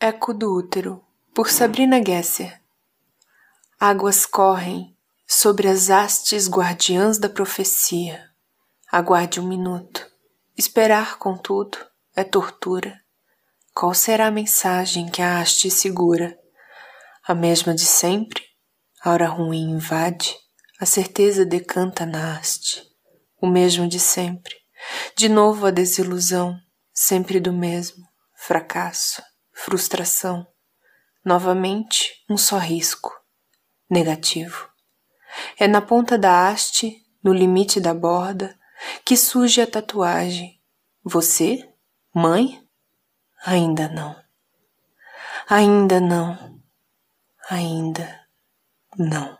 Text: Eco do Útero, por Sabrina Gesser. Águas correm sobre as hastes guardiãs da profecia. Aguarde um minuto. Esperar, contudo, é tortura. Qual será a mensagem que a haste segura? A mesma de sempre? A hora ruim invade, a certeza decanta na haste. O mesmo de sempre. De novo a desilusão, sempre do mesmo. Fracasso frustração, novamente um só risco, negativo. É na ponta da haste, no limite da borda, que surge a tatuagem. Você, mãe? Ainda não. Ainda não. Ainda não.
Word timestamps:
Eco 0.00 0.32
do 0.32 0.54
Útero, 0.54 1.04
por 1.34 1.50
Sabrina 1.50 2.00
Gesser. 2.00 2.62
Águas 3.80 4.24
correm 4.24 4.96
sobre 5.26 5.66
as 5.66 5.90
hastes 5.90 6.48
guardiãs 6.48 7.18
da 7.18 7.28
profecia. 7.28 8.30
Aguarde 8.92 9.40
um 9.40 9.48
minuto. 9.48 10.06
Esperar, 10.56 11.18
contudo, 11.18 11.78
é 12.14 12.22
tortura. 12.22 12.96
Qual 13.74 13.92
será 13.92 14.28
a 14.28 14.30
mensagem 14.30 15.08
que 15.10 15.20
a 15.20 15.40
haste 15.40 15.68
segura? 15.68 16.38
A 17.26 17.34
mesma 17.34 17.74
de 17.74 17.84
sempre? 17.84 18.44
A 19.02 19.10
hora 19.10 19.26
ruim 19.26 19.68
invade, 19.68 20.36
a 20.78 20.86
certeza 20.86 21.44
decanta 21.44 22.06
na 22.06 22.38
haste. 22.38 22.84
O 23.42 23.48
mesmo 23.48 23.88
de 23.88 23.98
sempre. 23.98 24.54
De 25.16 25.28
novo 25.28 25.66
a 25.66 25.72
desilusão, 25.72 26.56
sempre 26.94 27.40
do 27.40 27.52
mesmo. 27.52 28.06
Fracasso 28.36 29.20
frustração, 29.58 30.46
novamente 31.24 32.24
um 32.30 32.38
só 32.38 32.58
risco, 32.58 33.12
negativo. 33.90 34.70
É 35.58 35.66
na 35.66 35.82
ponta 35.82 36.16
da 36.16 36.48
haste, 36.48 37.04
no 37.22 37.32
limite 37.32 37.80
da 37.80 37.92
borda, 37.92 38.56
que 39.04 39.16
surge 39.16 39.60
a 39.60 39.66
tatuagem. 39.66 40.62
Você, 41.02 41.68
mãe? 42.14 42.64
Ainda 43.44 43.88
não. 43.88 44.16
Ainda 45.48 46.00
não. 46.00 46.60
Ainda 47.50 48.26
não. 48.96 49.36